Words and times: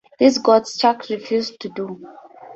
This 0.17 0.39
Gottschalk 0.39 1.07
refused 1.11 1.59
to 1.59 1.69
do. 1.69 2.03